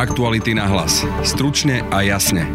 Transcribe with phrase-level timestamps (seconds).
[0.00, 1.04] Aktuality na hlas.
[1.20, 2.48] Stručne a jasne.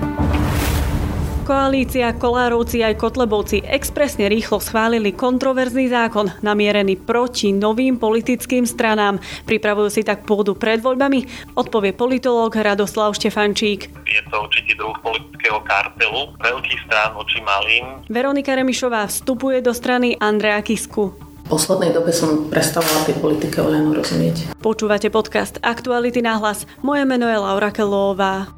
[1.46, 9.22] Koalícia, Kolárovci aj Kotlebovci expresne rýchlo schválili kontroverzný zákon namierený proti novým politickým stranám.
[9.46, 13.94] Pripravujú si tak pôdu pred voľbami, odpovie politológ Radoslav Štefančík.
[14.10, 18.10] Je to určitý druh politického kartelu, veľkých strán voči malým.
[18.10, 21.25] Veronika Remišová vstupuje do strany Andrea Kisku.
[21.46, 24.58] Poslednej dobe som prestala tej politike len rozumieť.
[24.66, 26.66] Počúvate podcast Aktuality na hlas.
[26.82, 28.50] Moje meno je Laura Kelová.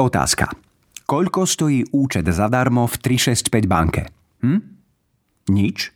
[0.00, 0.48] Otázka.
[1.04, 4.08] Koľko stojí účet zadarmo v 365 banke?
[4.40, 4.64] Hm?
[5.52, 5.92] Nič?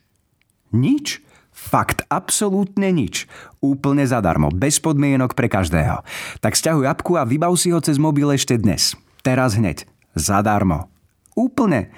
[0.69, 1.17] Nič?
[1.49, 3.25] Fakt, absolútne nič.
[3.65, 6.05] Úplne zadarmo, bez podmienok pre každého.
[6.37, 8.93] Tak stiahuj apku a vybav si ho cez mobil ešte dnes.
[9.25, 9.89] Teraz hneď.
[10.13, 10.93] Zadarmo.
[11.33, 11.89] Úplne.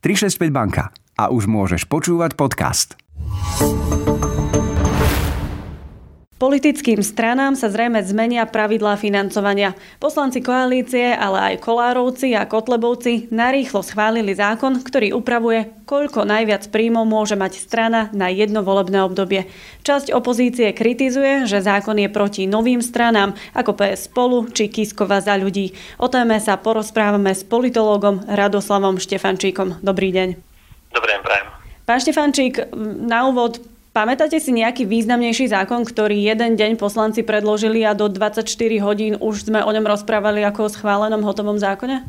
[0.00, 0.90] 365 banka.
[1.20, 2.96] A už môžeš počúvať podcast.
[6.40, 9.76] Politickým stranám sa zrejme zmenia pravidlá financovania.
[10.00, 17.04] Poslanci koalície, ale aj Kolárovci a Kotlebovci narýchlo schválili zákon, ktorý upravuje, koľko najviac príjmov
[17.04, 19.52] môže mať strana na jedno volebné obdobie.
[19.84, 25.36] Časť opozície kritizuje, že zákon je proti novým stranám ako PS Spolu či Kiskova za
[25.36, 25.76] ľudí.
[26.00, 29.84] O téme sa porozprávame s politológom Radoslavom Štefančíkom.
[29.84, 30.40] Dobrý deň.
[30.88, 31.46] Dobrý deň, prajem.
[31.84, 32.72] Pán Štefančík,
[33.04, 38.46] na úvod Pamätáte si nejaký významnejší zákon, ktorý jeden deň poslanci predložili a do 24
[38.86, 42.06] hodín už sme o ňom rozprávali ako o schválenom hotovom zákone?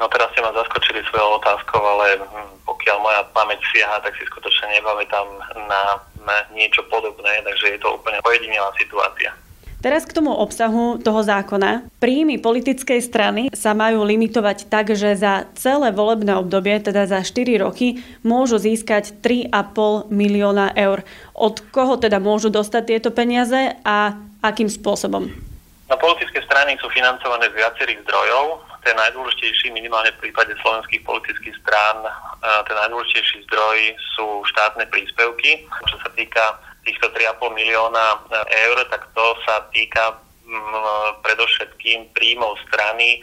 [0.00, 4.24] No teraz ste ma zaskočili svojou otázkou, ale hm, pokiaľ moja pamäť siaha, tak si
[4.24, 5.28] skutočne nepamätám
[5.68, 9.36] na, na niečo podobné, takže je to úplne ojedinelá situácia.
[9.82, 11.82] Teraz k tomu obsahu toho zákona.
[11.98, 17.58] Príjmy politickej strany sa majú limitovať tak, že za celé volebné obdobie, teda za 4
[17.58, 21.02] roky, môžu získať 3,5 milióna eur.
[21.34, 25.26] Od koho teda môžu dostať tieto peniaze a akým spôsobom?
[25.90, 28.62] No, politické strany sú financované z viacerých zdrojov.
[28.86, 32.06] Ten najdôležitejší, minimálne v prípade slovenských politických strán,
[32.70, 33.78] ten najdôležitejší zdroj
[34.14, 35.66] sú štátne príspevky.
[35.90, 38.18] Čo sa týka týchto 3,5 milióna e,
[38.68, 43.22] eur, tak to sa týka mm, predovšetkým príjmov strany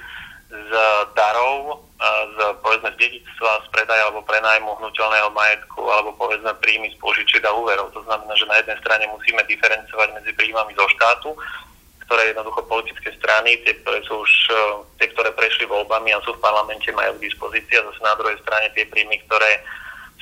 [0.50, 0.72] z
[1.14, 6.90] darov, e, z povedzme z dedictva, z predaja alebo prenajmu hnutelného majetku alebo povedzme príjmy
[6.90, 7.94] z požičiek a úverov.
[7.94, 11.30] To znamená, že na jednej strane musíme diferencovať medzi príjmami zo štátu,
[12.10, 14.64] ktoré jednoducho politické strany, tie, ktoré sú už, e,
[14.98, 18.42] tie, ktoré prešli voľbami a sú v parlamente, majú k dispozícii a zase na druhej
[18.42, 19.62] strane tie príjmy, ktoré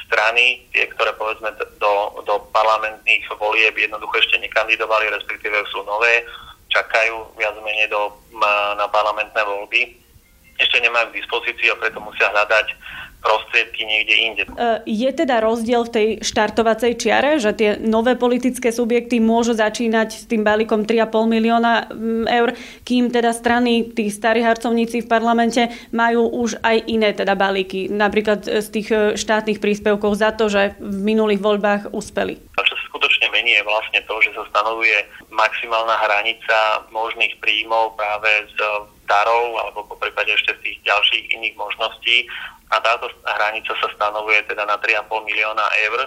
[0.06, 1.50] strany, tie, ktoré povedzme
[1.82, 1.94] do,
[2.24, 6.24] do parlamentných volieb jednoducho ešte nekandidovali, respektíve sú nové,
[6.70, 8.14] čakajú viac menej do,
[8.78, 10.07] na parlamentné voľby,
[10.58, 12.68] ešte nemajú k dispozícii a preto musia hľadať
[13.22, 14.44] prostriedky niekde inde.
[14.46, 14.52] E,
[14.86, 20.24] je teda rozdiel v tej štartovacej čiare, že tie nové politické subjekty môžu začínať s
[20.30, 22.50] tým balíkom 3,5 milióna mm, eur,
[22.86, 28.46] kým teda strany, tí starí harcovníci v parlamente majú už aj iné teda balíky, napríklad
[28.46, 32.38] z tých e, štátnych príspevkov za to, že v minulých voľbách uspeli.
[32.58, 35.04] A čo sa skutočne mení je vlastne to, že sa stanovuje
[35.34, 38.58] maximálna hranica možných príjmov práve z
[39.08, 42.28] darov alebo po prípade ešte tých ďalších iných možností
[42.70, 46.00] a táto hranica sa stanovuje teda na 3,5 milióna eur.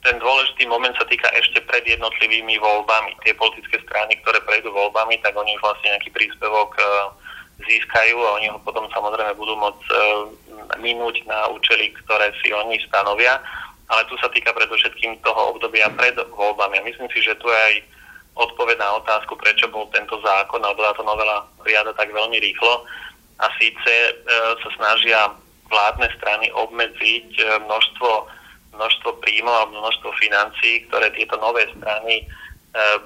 [0.00, 3.20] Ten dôležitý moment sa týka ešte pred jednotlivými voľbami.
[3.26, 6.82] Tie politické strany, ktoré prejdú voľbami, tak oni už vlastne nejaký príspevok e,
[7.68, 9.96] získajú a oni ho potom samozrejme budú môcť e,
[10.78, 13.42] minúť na účely, ktoré si oni stanovia.
[13.86, 16.80] Ale tu sa týka predovšetkým toho obdobia pred voľbami.
[16.80, 17.74] A myslím si, že tu je aj
[18.36, 22.84] odpoveď na otázku, prečo bol tento zákon alebo táto novela prijata tak veľmi rýchlo.
[23.40, 24.12] A síce e,
[24.60, 25.32] sa snažia
[25.72, 28.10] vládne strany obmedziť e, množstvo,
[28.76, 32.28] množstvo príjmov alebo množstvo financií, ktoré tieto nové strany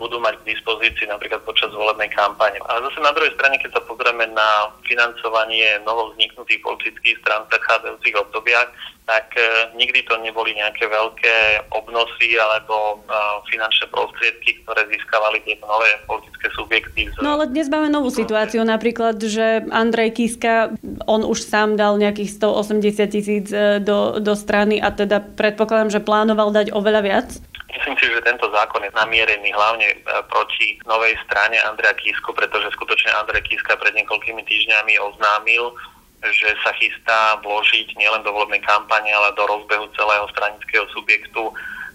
[0.03, 2.59] budú mať k dispozícii napríklad počas volebnej kampane.
[2.67, 8.15] Ale zase na druhej strane, keď sa pozrieme na financovanie novovzniknutých politických strán v predchádzajúcich
[8.19, 8.69] obdobiach,
[9.11, 9.43] tak e,
[9.75, 13.03] nikdy to neboli nejaké veľké obnosy alebo
[13.51, 17.11] finančné prostriedky, ktoré získavali tieto nové politické subjekty.
[17.19, 20.75] No ale dnes máme novú situáciu, napríklad, že Andrej Kiska,
[21.11, 26.01] on už sám dal nejakých 180 tisíc e, do, do strany a teda predpokladám, že
[26.01, 27.29] plánoval dať oveľa viac.
[27.71, 29.97] Myslím si, že tento zákon je namierený hlavne e,
[30.27, 35.75] proti novej strane Andreja Kisku, pretože skutočne Andrej Kiska pred niekoľkými týždňami oznámil,
[36.21, 41.49] že sa chystá vložiť nielen do volebnej kampane, ale do rozbehu celého stranického subjektu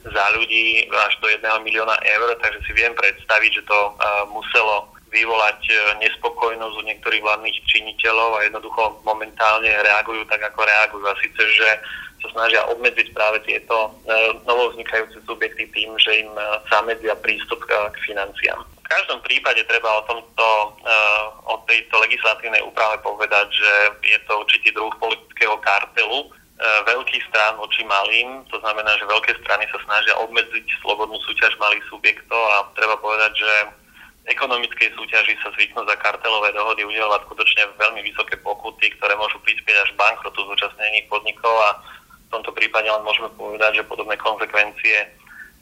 [0.06, 3.80] za ľudí až do 1 milióna eur, takže si viem predstaviť, že to
[4.34, 5.74] muselo vyvolať e,
[6.04, 11.06] nespokojnosť u niektorých vládnych činiteľov a jednoducho momentálne reagujú tak, ako reagujú.
[11.08, 11.70] A síce, že
[12.26, 13.90] sa snažia obmedziť práve tieto e,
[14.50, 16.42] novovznikajúce subjekty tým, že im e,
[16.74, 18.66] zamedzia prístup k financiám.
[18.86, 20.48] V každom prípade treba o tomto,
[21.50, 23.72] o tejto legislatívnej úprave povedať, že
[24.14, 26.30] je to určitý druh politického kartelu,
[26.86, 28.46] veľkých strán voči malým.
[28.54, 33.34] To znamená, že veľké strany sa snažia obmedziť slobodnú súťaž malých subjektov a treba povedať,
[33.42, 33.52] že
[34.26, 39.86] ekonomickej súťaži sa zvyknú za kartelové dohody udelovať skutočne veľmi vysoké pokuty, ktoré môžu prispieť
[39.86, 41.70] až bankrotu zúčastnených podnikov a
[42.36, 45.08] tomto prípade len môžeme povedať, že podobné konsekvencie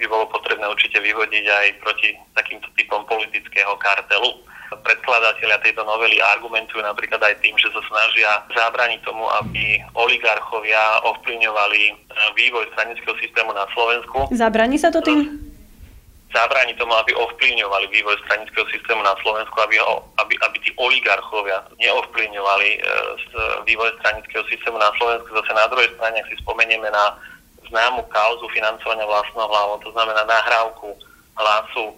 [0.02, 4.42] by bolo potrebné určite vyhodiť aj proti takýmto typom politického kartelu.
[4.74, 11.82] Predkladatelia tejto novely argumentujú napríklad aj tým, že sa snažia zabrániť tomu, aby oligarchovia ovplyvňovali
[12.34, 14.34] vývoj stranického systému na Slovensku.
[14.34, 15.53] Zabráni sa to tým?
[16.34, 21.62] Zabrániť tomu, aby ovplyvňovali vývoj stranického systému na Slovensku, aby, ho, aby, aby tí oligarchovia
[21.78, 22.80] neovplyvňovali e,
[23.70, 25.30] vývoj stranického systému na Slovensku.
[25.30, 27.14] Zase na druhej strane, ak si spomenieme na
[27.70, 30.98] známu kauzu financovania vlastnou hlavou, to znamená nahrávku
[31.38, 31.94] hlasu,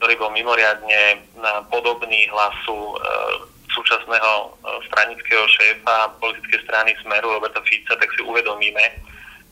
[0.00, 1.24] ktorý bol mimoriadne
[1.72, 2.94] podobný hlasu e,
[3.72, 4.48] súčasného e,
[4.92, 8.84] stranického šéfa politickej strany Smeru Roberta Fica, tak si uvedomíme,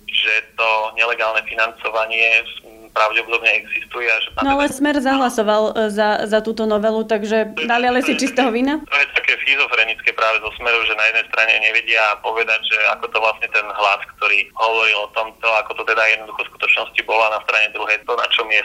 [0.09, 2.45] že to nelegálne financovanie
[2.93, 4.07] pravdepodobne existuje.
[4.09, 8.49] A že no ale Smer zahlasoval e, za, za túto novelu, takže naliali si čistého
[8.49, 8.81] vina?
[8.83, 13.07] To je také schizofrenické práve zo Smeru, že na jednej strane nevedia povedať, že ako
[13.13, 17.33] to vlastne ten hlas, ktorý hovoril o tomto, ako to teda jednoducho v skutočnosti bola
[17.33, 18.63] na strane druhej, to na čom je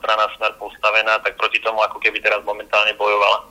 [0.00, 3.46] strana Smer postavená, tak proti tomu ako keby teraz momentálne bojovala.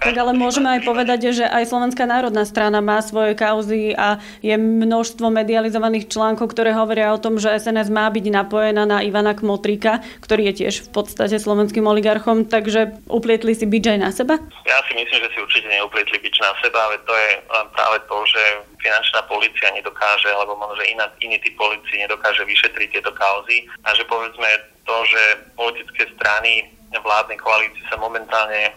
[0.00, 4.56] Tak ale môžeme aj povedať, že aj Slovenská národná strana má svoje kauzy a je
[4.56, 10.00] množstvo medializovaných článkov, ktoré hovoria o tom, že SNS má byť napojená na Ivana Kmotrika,
[10.24, 14.40] ktorý je tiež v podstate slovenským oligarchom, takže uplietli si byč aj na seba?
[14.64, 17.30] Ja si myslím, že si určite neuplietli byč na seba, ale to je
[17.76, 18.42] práve to, že
[18.80, 23.92] finančná policia nedokáže, alebo možno, že iná, iný typ policie nedokáže vyšetriť tieto kauzy a
[23.92, 24.48] že povedzme
[24.88, 25.22] to, že
[25.60, 28.72] politické strany vládnej koalícii sa momentálne e,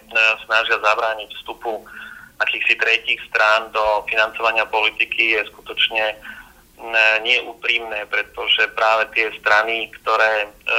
[0.45, 1.81] snažia zabrániť vstupu
[2.43, 6.17] akýchsi tretích strán do financovania politiky je skutočne
[7.23, 10.77] neúprimné, pretože práve tie strany, ktoré, e,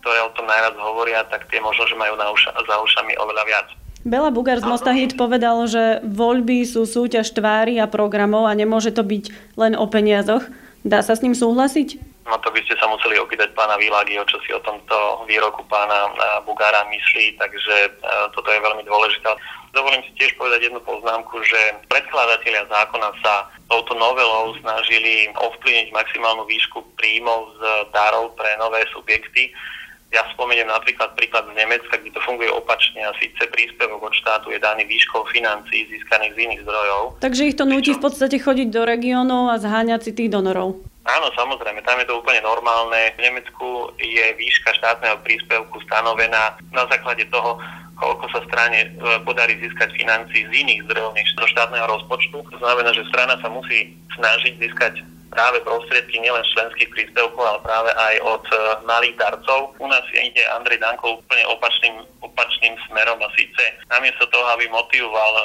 [0.00, 3.44] ktoré o tom najviac hovoria, tak tie možno, že majú na uša, za ušami oveľa
[3.44, 3.68] viac.
[4.02, 8.90] Bela Bugar z Mosta Hit povedal, že voľby sú súťaž tvári a programov a nemôže
[8.90, 10.42] to byť len o peniazoch.
[10.82, 12.11] Dá sa s ním súhlasiť?
[12.22, 16.06] No to by ste sa museli opýtať pána Világiho, čo si o tomto výroku pána
[16.06, 16.10] e,
[16.46, 17.90] Bugára myslí, takže e,
[18.30, 19.26] toto je veľmi dôležité.
[19.74, 21.60] Dovolím si tiež povedať jednu poznámku, že
[21.90, 27.60] predkladatelia zákona sa touto novelou snažili ovplyvniť maximálnu výšku príjmov z
[27.90, 29.50] darov pre nové subjekty.
[30.12, 34.52] Ja spomeniem napríklad príklad z Nemecka, kde to funguje opačne a síce príspevok od štátu
[34.52, 37.02] je daný výškou financií získaných z iných zdrojov.
[37.24, 40.91] Takže ich to nutí v podstate chodiť do regiónov a zháňať si tých donorov.
[41.02, 43.10] Áno, samozrejme, tam je to úplne normálne.
[43.18, 47.58] V Nemecku je výška štátneho príspevku stanovená na základe toho,
[47.98, 48.88] koľko sa strane e,
[49.26, 52.38] podarí získať financí z iných zdrojov než zo štátneho rozpočtu.
[52.38, 55.02] To znamená, že strana sa musí snažiť získať
[55.32, 59.72] práve prostriedky nielen členských príspevkov, ale práve aj od e, malých darcov.
[59.80, 65.32] U nás ide Andrej Danko úplne opačným, opačným smerom a síce namiesto toho, aby motivoval
[65.32, 65.44] e,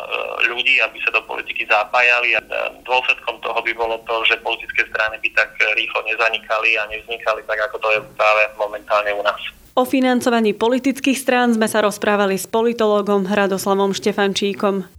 [0.51, 2.48] ľudí, aby sa do politiky zapájali a e,
[2.84, 7.60] dôsledkom toho by bolo to, že politické strany by tak rýchlo nezanikali a nevznikali tak,
[7.72, 9.40] ako to je práve momentálne u nás.
[9.78, 14.90] O financovaní politických strán sme sa rozprávali s politológom Radoslavom Štefančíkom.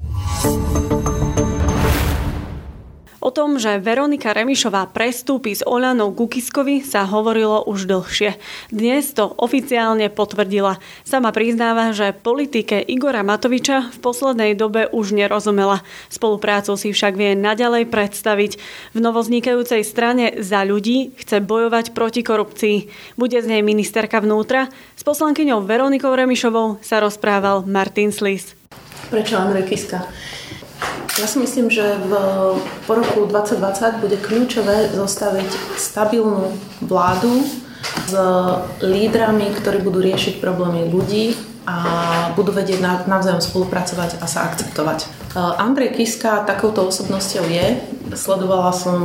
[3.18, 8.38] O tom, že Veronika Remišová prestúpi s Oľanou Kukiskovi sa hovorilo už dlhšie.
[8.70, 10.78] Dnes to oficiálne potvrdila.
[11.02, 15.82] Sama priznáva, že politike Igora Matoviča v poslednej dobe už nerozumela.
[16.14, 18.52] Spoluprácu si však vie naďalej predstaviť.
[18.94, 22.76] V novoznikajúcej strane za ľudí chce bojovať proti korupcii.
[23.18, 24.70] Bude z nej ministerka vnútra.
[24.94, 28.54] S poslankyňou Veronikou Remišovou sa rozprával Martin Slis.
[29.10, 30.06] Prečo Andrej Kiska?
[31.18, 32.12] Ja si myslím, že v,
[32.87, 37.42] po roku 2020 bude kľúčové zostaviť stabilnú vládu
[38.06, 38.14] s
[38.78, 41.34] lídrami, ktorí budú riešiť problémy ľudí
[41.66, 41.76] a
[42.38, 44.98] budú vedieť navzájom spolupracovať a sa akceptovať.
[45.04, 45.06] E,
[45.58, 47.66] Andrej Kiska takouto osobnosťou je.
[48.14, 48.96] Sledovala som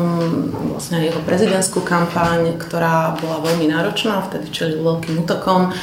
[0.72, 5.74] vlastne jeho prezidentskú kampaň, ktorá bola veľmi náročná, vtedy čelil veľkým útokom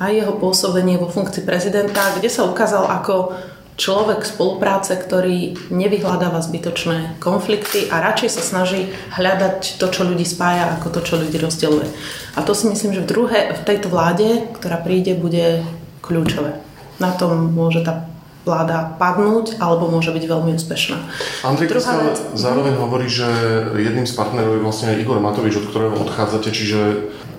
[0.00, 3.36] a jeho pôsobenie vo funkcii prezidenta, kde sa ukázal ako
[3.80, 10.76] človek spolupráce, ktorý nevyhľadáva zbytočné konflikty a radšej sa snaží hľadať to, čo ľudí spája,
[10.76, 11.88] ako to, čo ľudí rozdeluje.
[12.36, 15.64] A to si myslím, že v, druhé, v tejto vláde, ktorá príde, bude
[16.04, 16.60] kľúčové.
[17.00, 18.04] Na tom môže tá
[18.44, 20.96] vláda padnúť alebo môže byť veľmi úspešná.
[21.44, 22.20] Andrej Druhá vec...
[22.36, 23.28] zároveň hovorí, že
[23.76, 26.80] jedným z partnerov je vlastne aj Igor Matovič, od ktorého odchádzate, čiže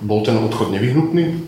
[0.01, 1.41] bol ten odchod nevyhnutný?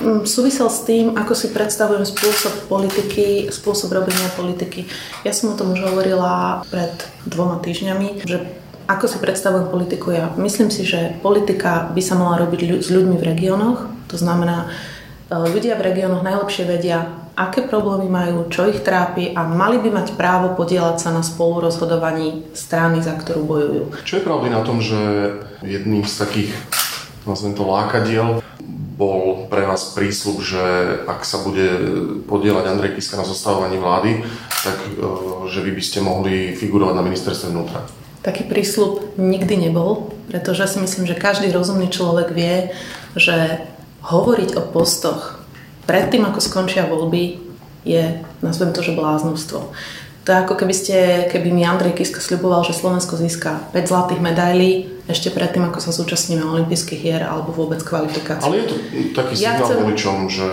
[0.00, 4.88] Mm, súvisel s tým, ako si predstavujem spôsob politiky, spôsob robenia politiky.
[5.28, 6.96] Ja som o tom už hovorila pred
[7.28, 8.48] dvoma týždňami, že
[8.88, 10.32] ako si predstavujem politiku ja.
[10.40, 13.78] Myslím si, že politika by sa mala robiť s ľuďmi v regiónoch.
[14.08, 14.72] To znamená,
[15.28, 17.04] e, ľudia v regiónoch najlepšie vedia,
[17.36, 22.50] aké problémy majú, čo ich trápi a mali by mať právo podielať sa na spolurozhodovaní
[22.56, 23.82] strany, za ktorú bojujú.
[24.08, 24.98] Čo je pravdy na tom, že
[25.60, 26.50] jedným z takých,
[27.28, 28.40] nazvem to lákadiel,
[29.00, 30.64] bol pre vás prísľub, že
[31.08, 31.64] ak sa bude
[32.28, 34.20] podielať Andrej Kiska na zostavovaní vlády,
[34.60, 34.88] tak e,
[35.48, 37.88] že vy by ste mohli figurovať na ministerstve vnútra?
[38.20, 42.76] Taký prísľub nikdy nebol, pretože si myslím, že každý rozumný človek vie,
[43.16, 43.64] že
[44.04, 45.40] hovoriť o postoch
[45.88, 47.40] predtým, ako skončia voľby,
[47.88, 49.72] je, nazvem to, že bláznostvo.
[50.30, 50.96] To je ako keby, ste,
[51.26, 55.90] keby mi Andrej Kiska sľuboval, že Slovensko získa 5 zlatých medailí ešte predtým, ako sa
[55.90, 58.46] zúčastníme olympijských hier alebo vôbec kvalifikácií.
[58.46, 58.76] Ale je to
[59.10, 59.76] taký signál ja chcem...
[59.82, 60.48] voličom, že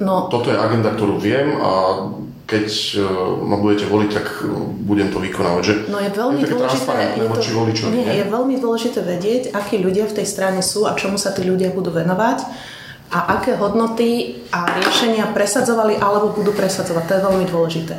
[0.00, 1.72] no, toto je agenda, ktorú viem a
[2.48, 3.04] keď e,
[3.44, 4.26] ma budete voliť, tak
[4.88, 5.62] budem to vykonávať.
[5.68, 8.16] Že no je veľmi je dôležité, je to, voličovi, nie, nie?
[8.16, 11.68] je veľmi dôležité vedieť, akí ľudia v tej strane sú a čomu sa tí ľudia
[11.76, 12.40] budú venovať
[13.10, 17.04] a aké hodnoty a riešenia presadzovali alebo budú presadzovať.
[17.06, 17.96] To je veľmi dôležité.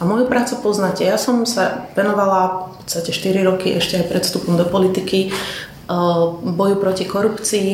[0.00, 1.04] A moju prácu poznáte.
[1.04, 5.30] Ja som sa venovala v podstate 4 roky ešte aj pred vstupom do politiky e,
[6.42, 7.70] boju proti korupcii.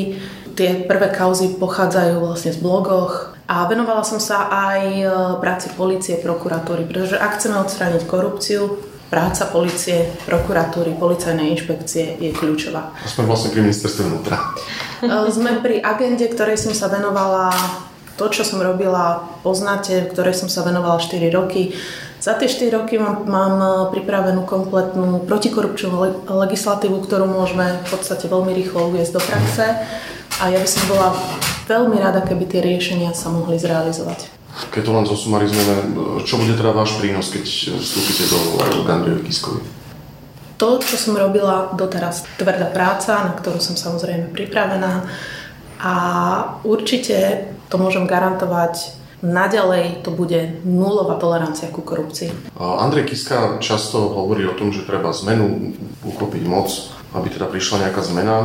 [0.59, 5.07] Tie prvé kauzy pochádzajú vlastne z blogoch, a venovala som sa aj e,
[5.43, 8.79] práci policie, prokuratúry, pretože ak chceme odstrániť korupciu,
[9.11, 12.95] práca policie, prokuratúry, policajnej inšpekcie je kľúčová.
[12.95, 14.38] A sme vlastne pri ministerstve vnútra.
[15.02, 17.50] E, sme pri agende, ktorej som sa venovala,
[18.14, 21.75] to, čo som robila, poznáte, ktorej som sa venovala 4 roky.
[22.23, 28.31] Za tie 4 roky mám, mám e, pripravenú kompletnú protikorupčnú legislatívu, ktorú môžeme v podstate
[28.31, 29.67] veľmi rýchlo uviezť do praxe.
[30.38, 31.11] A ja by som bola
[31.67, 34.40] veľmi rada, keby tie riešenia sa mohli zrealizovať.
[34.71, 35.75] Keď to len zosumarizujeme,
[36.26, 37.45] čo bude teda váš prínos, keď
[37.80, 38.38] vstúpite do
[38.87, 39.62] Andrejovi Kiskovi?
[40.61, 45.09] To, čo som robila doteraz, tvrdá práca, na ktorú som samozrejme pripravená
[45.80, 45.95] a
[46.69, 52.57] určite to môžem garantovať naďalej to bude nulová tolerancia ku korupcii.
[52.57, 56.73] Andrej Kiska často hovorí o tom, že treba zmenu, uchopiť moc,
[57.12, 58.37] aby teda prišla nejaká zmena.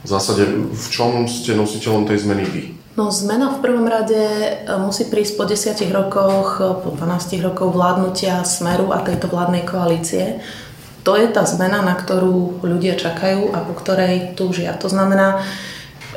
[0.00, 2.62] V zásade, v čom ste nositeľom tej zmeny vy?
[2.98, 4.50] No zmena v prvom rade e,
[4.82, 10.42] musí prísť po 10 rokoch, e, po 12 rokoch vládnutia Smeru a tejto vládnej koalície.
[11.06, 14.74] To je tá zmena, na ktorú ľudia čakajú a po ktorej túžia.
[14.82, 15.46] To znamená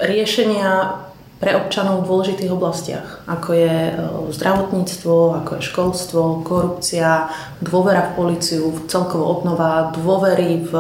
[0.02, 0.98] riešenia
[1.38, 3.94] pre občanov v dôležitých oblastiach, ako je e,
[4.34, 7.30] zdravotníctvo, ako je školstvo, korupcia,
[7.62, 10.74] dôvera v policiu, celkovo obnova dôvery v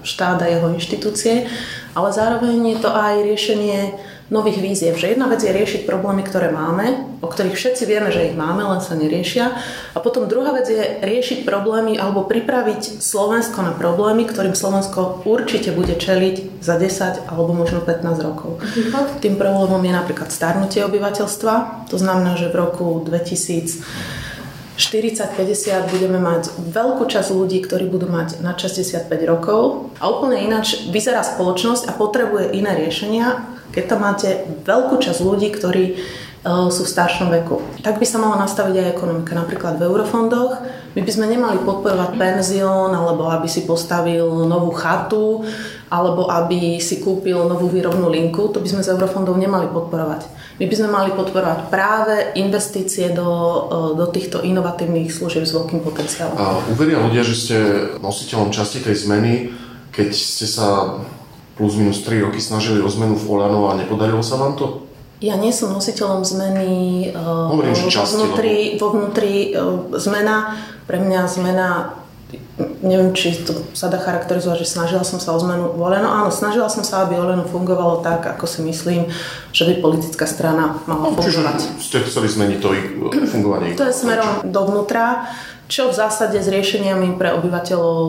[0.00, 1.44] štát a jeho inštitúcie
[1.94, 3.80] ale zároveň je to aj riešenie
[4.30, 4.94] nových víziev.
[4.94, 8.62] Že jedna vec je riešiť problémy, ktoré máme, o ktorých všetci vieme, že ich máme,
[8.62, 9.58] len sa neriešia.
[9.92, 15.74] A potom druhá vec je riešiť problémy alebo pripraviť Slovensko na problémy, ktorým Slovensko určite
[15.74, 18.62] bude čeliť za 10 alebo možno 15 rokov.
[18.62, 19.18] Mhm.
[19.18, 21.86] Tým problémom je napríklad starnutie obyvateľstva.
[21.90, 23.82] To znamená, že v roku 2000
[24.80, 30.88] 40-50 budeme mať veľkú časť ľudí, ktorí budú mať na 65 rokov a úplne ináč
[30.88, 35.94] vyzerá spoločnosť a potrebuje iné riešenia, keď tam máte veľkú časť ľudí, ktorí e,
[36.70, 37.62] sú v staršom veku.
[37.86, 39.32] Tak by sa mala nastaviť aj ekonomika.
[39.38, 40.62] Napríklad v eurofondoch
[40.94, 45.46] my by sme nemali podporovať penzión, alebo aby si postavil novú chatu,
[45.90, 48.50] alebo aby si kúpil novú výrobnú linku.
[48.50, 53.24] To by sme z eurofondov nemali podporovať my by sme mali podporovať práve investície do,
[53.24, 56.36] e, do týchto inovatívnych služieb s veľkým potenciálom.
[56.36, 57.56] A uveria ľudia, že ste
[57.96, 59.56] nositeľom časti tej zmeny,
[59.88, 61.00] keď ste sa
[61.60, 64.88] plus minus 3 roky snažili o zmenu v Olano a nepodarilo sa vám to?
[65.20, 70.56] Ja nie som nositeľom zmeny uh, Hovorím, vo, vnútri, vo vnútri uh, zmena.
[70.88, 72.00] Pre mňa zmena
[72.80, 76.08] neviem, či to sa dá charakterizovať, že snažila som sa o zmenu Oleno.
[76.08, 79.08] Áno, snažila som sa, aby Oleno fungovalo tak, ako si myslím,
[79.52, 81.58] že by politická strana mala no, fungovať.
[81.60, 82.86] Čiže ste chceli zmeniť to ich
[83.28, 83.76] fungovanie?
[83.76, 85.28] To je smerom dovnútra,
[85.70, 88.02] čo v zásade s riešeniami pre obyvateľov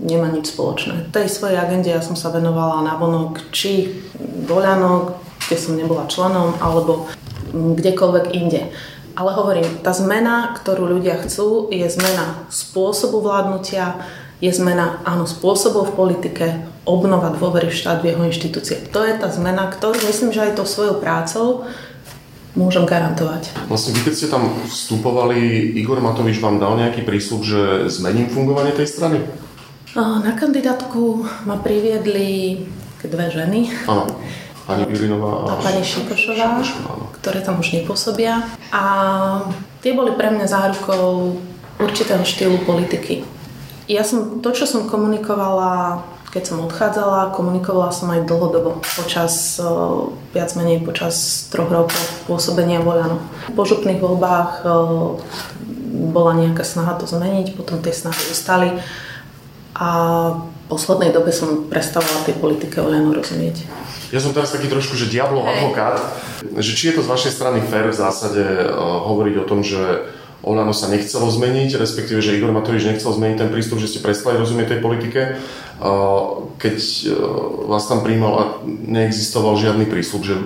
[0.00, 1.12] nemá nič spoločné.
[1.12, 4.00] Tej svojej agende ja som sa venovala na vonok, či
[4.48, 7.12] Oľano, kde som nebola členom, alebo
[7.52, 8.72] kdekoľvek inde.
[9.12, 14.00] Ale hovorím, tá zmena, ktorú ľudia chcú, je zmena spôsobu vládnutia,
[14.40, 16.46] je zmena, áno, spôsobov v politike,
[16.88, 18.80] obnova dôvery v štát, v jeho inštitúcie.
[18.90, 21.68] To je tá zmena, ktorú myslím, že aj tou svojou prácou
[22.52, 23.52] môžem garantovať.
[23.68, 28.76] Vlastne vy, keď ste tam vstupovali, Igor Matovič vám dal nejaký prísľub, že zmením fungovanie
[28.76, 29.18] tej strany?
[29.96, 32.64] Na kandidátku ma priviedli
[33.04, 33.68] dve ženy.
[33.88, 34.08] Áno.
[34.62, 36.62] Pani Ilinová a, a pani Šikošová,
[37.18, 38.46] ktoré tam už nepôsobia.
[38.70, 38.82] A
[39.82, 41.34] tie boli pre mňa zárukou
[41.82, 43.26] určitého štýlu politiky.
[43.90, 49.60] Ja som to, čo som komunikovala, keď som odchádzala, komunikovala som aj dlhodobo, počas,
[50.32, 53.20] viac menej počas troch rokov pôsobenia Vojano.
[53.52, 54.64] Po župných voľbách
[55.92, 58.80] bola nejaká snaha to zmeniť, potom tie snahy ustali
[59.76, 59.88] a
[60.32, 60.40] v
[60.72, 63.68] poslednej dobe som prestala tej politike Oľano rozumieť.
[64.08, 66.00] Ja som teraz taký trošku, že diablov advokát,
[66.56, 68.72] že či je to z vašej strany fér v zásade uh,
[69.04, 70.08] hovoriť o tom, že
[70.42, 74.42] Olano sa nechcelo zmeniť, respektíve, že Igor Matovič nechcel zmeniť ten prístup, že ste prestali
[74.42, 75.20] rozumieť tej politike,
[76.58, 77.12] keď uh,
[77.66, 80.36] vás tam príjmal a neexistoval žiadny prísľub, že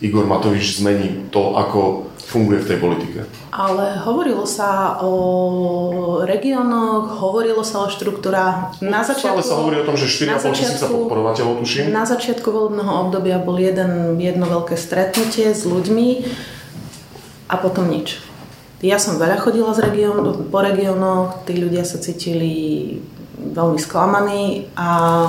[0.00, 3.18] Igor Matovič zmení to, ako funguje v tej politike.
[3.50, 8.78] Ale hovorilo sa o regiónoch, hovorilo sa o štruktúrách.
[8.78, 11.90] Na začiatku, Stále sa hovorí o tom, že 4,5 tisíca podporovateľov, tuším.
[11.90, 16.08] Na začiatku volebného obdobia bol jeden, jedno veľké stretnutie s ľuďmi
[17.50, 18.22] a potom nič.
[18.80, 22.96] Ja som veľa chodila z región, po regiónoch, tí ľudia sa cítili
[23.56, 25.24] veľmi sklamaní a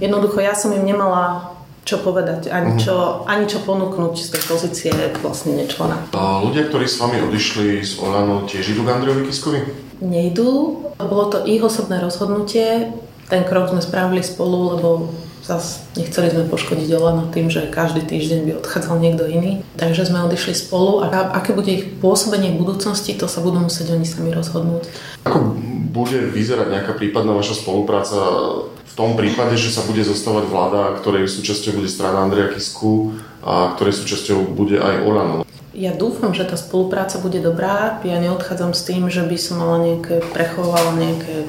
[0.00, 1.52] jednoducho ja som im nemala
[1.82, 2.82] čo povedať, ani, uh-huh.
[2.82, 5.98] čo, ani čo ponúknuť z tej pozície vlastne nečlena.
[6.14, 9.60] A ľudia, ktorí s vami odišli z Olano, tiež idú k Andrejovi Kiskovi?
[9.98, 10.78] Nejdú.
[11.02, 12.94] Bolo to ich osobné rozhodnutie.
[13.32, 15.08] Ten krok sme spravili spolu, lebo
[15.40, 19.64] zase nechceli sme poškodiť Olano tým, že každý týždeň by odchádzal niekto iný.
[19.80, 23.96] Takže sme odišli spolu a aké bude ich pôsobenie v budúcnosti, to sa budú musieť
[23.96, 24.84] oni sami rozhodnúť.
[25.24, 25.56] Ako
[25.96, 28.20] bude vyzerať nejaká prípadná vaša spolupráca
[28.68, 33.72] v tom prípade, že sa bude zostávať vláda, ktorej súčasťou bude strana Andreja Kisku a
[33.80, 35.48] ktorej súčasťou bude aj Olano.
[35.72, 37.96] Ja dúfam, že tá spolupráca bude dobrá.
[38.04, 41.48] Ja neodchádzam s tým, že by som mala nejaké, prechovala nejaké,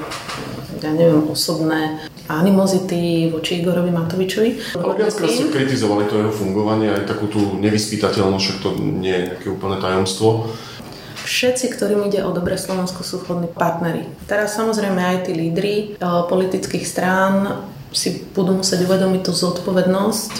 [0.84, 4.76] ja neviem, osobné animozity voči Igorovi Matovičovi.
[4.76, 9.22] Ale viackrát ste kritizovali to jeho fungovanie, aj takú tú nevyspytateľnosť, však to nie je
[9.32, 10.52] nejaké úplné tajomstvo
[11.24, 14.04] všetci, ktorým ide o dobre Slovensko, sú vhodní partnery.
[14.28, 15.86] Teraz samozrejme aj tí lídry e,
[16.28, 20.32] politických strán si budú musieť uvedomiť tú zodpovednosť,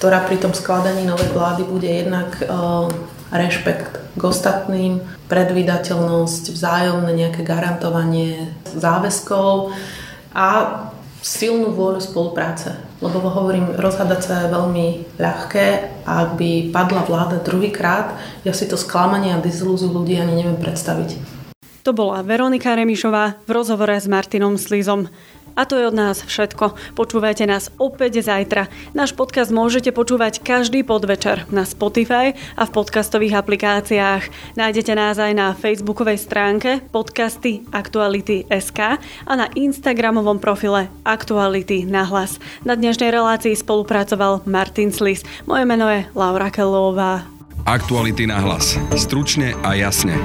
[0.00, 2.48] ktorá pri tom skladaní novej vlády bude jednak e,
[3.30, 9.72] rešpekt k ostatným, predvydateľnosť, vzájomné nejaké garantovanie záväzkov
[10.36, 10.48] a
[11.24, 12.76] silnú vôľu spolupráce.
[13.00, 15.66] Lebo hovorím, rozhádať sa je veľmi ľahké
[16.04, 18.12] a ak by padla vláda druhýkrát,
[18.44, 21.41] ja si to sklamanie a dizilúziu ľudí ani neviem predstaviť.
[21.82, 25.10] To bola Veronika Remišová v rozhovore s Martinom Slizom.
[25.52, 26.96] A to je od nás všetko.
[26.96, 28.72] Počúvajte nás opäť zajtra.
[28.96, 34.56] Náš podcast môžete počúvať každý podvečer na Spotify a v podcastových aplikáciách.
[34.56, 38.80] Nájdete nás aj na facebookovej stránke podcasty Aktuality.sk
[39.28, 42.40] a na instagramovom profile Aktuality na hlas.
[42.64, 45.20] Na dnešnej relácii spolupracoval Martin Slis.
[45.44, 47.28] Moje meno je Laura Kelová.
[47.68, 48.80] Aktuality na hlas.
[48.96, 50.16] Stručne a jasne.